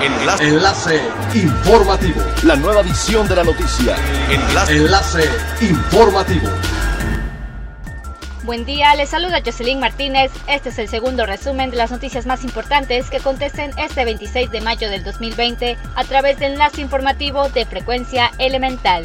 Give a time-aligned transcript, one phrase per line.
[0.00, 0.44] Enlace.
[0.44, 1.00] Enlace
[1.34, 2.22] informativo.
[2.44, 3.96] La nueva edición de la noticia.
[4.30, 4.76] Enlace.
[4.76, 5.24] Enlace
[5.60, 6.48] informativo.
[8.44, 10.30] Buen día, les saluda Jocelyn Martínez.
[10.46, 14.60] Este es el segundo resumen de las noticias más importantes que acontecen este 26 de
[14.60, 19.04] mayo del 2020 a través del enlace informativo de frecuencia elemental.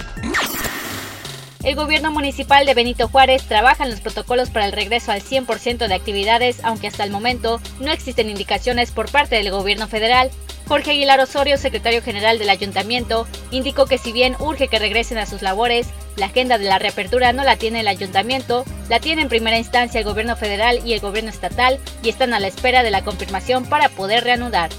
[1.63, 5.87] El gobierno municipal de Benito Juárez trabaja en los protocolos para el regreso al 100%
[5.87, 10.29] de actividades, aunque hasta el momento no existen indicaciones por parte del gobierno federal.
[10.67, 15.25] Jorge Aguilar Osorio, secretario general del ayuntamiento, indicó que si bien urge que regresen a
[15.25, 19.29] sus labores, la agenda de la reapertura no la tiene el ayuntamiento, la tiene en
[19.29, 22.91] primera instancia el gobierno federal y el gobierno estatal y están a la espera de
[22.91, 24.69] la confirmación para poder reanudar.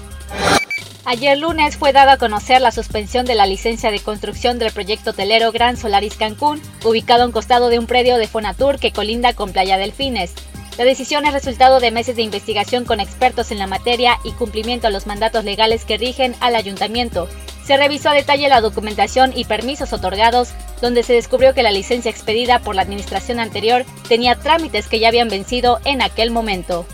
[1.07, 5.11] Ayer lunes fue dada a conocer la suspensión de la licencia de construcción del proyecto
[5.11, 9.33] hotelero Gran Solaris Cancún, ubicado a un costado de un predio de Fonatur que colinda
[9.33, 10.33] con Playa Delfines.
[10.77, 14.87] La decisión es resultado de meses de investigación con expertos en la materia y cumplimiento
[14.87, 17.29] a los mandatos legales que rigen al ayuntamiento.
[17.65, 20.49] Se revisó a detalle la documentación y permisos otorgados,
[20.81, 25.07] donde se descubrió que la licencia expedida por la administración anterior tenía trámites que ya
[25.07, 26.85] habían vencido en aquel momento.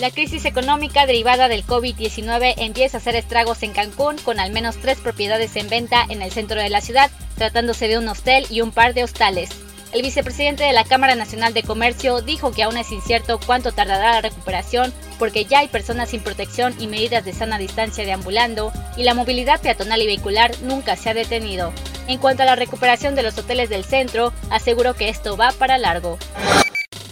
[0.00, 4.76] La crisis económica derivada del COVID-19 empieza a hacer estragos en Cancún con al menos
[4.78, 8.60] tres propiedades en venta en el centro de la ciudad, tratándose de un hostel y
[8.60, 9.63] un par de hostales.
[9.94, 14.14] El vicepresidente de la Cámara Nacional de Comercio dijo que aún es incierto cuánto tardará
[14.14, 19.04] la recuperación porque ya hay personas sin protección y medidas de sana distancia deambulando y
[19.04, 21.72] la movilidad peatonal y vehicular nunca se ha detenido.
[22.08, 25.78] En cuanto a la recuperación de los hoteles del centro, aseguró que esto va para
[25.78, 26.18] largo.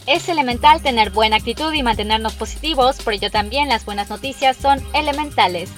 [0.09, 4.85] Es elemental tener buena actitud y mantenernos positivos, por ello también las buenas noticias son
[4.93, 5.71] elementales.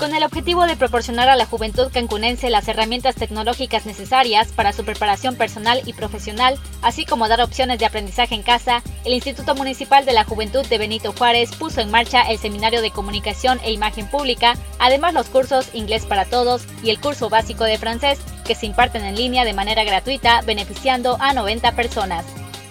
[0.00, 4.82] Con el objetivo de proporcionar a la juventud cancunense las herramientas tecnológicas necesarias para su
[4.82, 10.06] preparación personal y profesional, así como dar opciones de aprendizaje en casa, el Instituto Municipal
[10.06, 14.08] de la Juventud de Benito Juárez puso en marcha el Seminario de Comunicación e Imagen
[14.08, 18.64] Pública, además los cursos Inglés para Todos y el curso básico de francés, que se
[18.64, 22.24] imparten en línea de manera gratuita, beneficiando a 90 personas.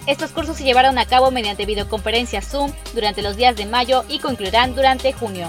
[0.08, 4.18] Estos cursos se llevaron a cabo mediante videoconferencia Zoom durante los días de mayo y
[4.18, 5.48] concluirán durante junio.